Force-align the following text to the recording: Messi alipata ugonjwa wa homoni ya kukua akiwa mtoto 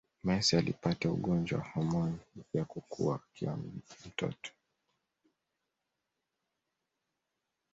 Messi 0.23 0.55
alipata 0.55 1.09
ugonjwa 1.11 1.59
wa 1.59 1.65
homoni 1.67 2.19
ya 2.53 2.65
kukua 2.65 3.15
akiwa 3.15 3.59
mtoto 4.05 4.51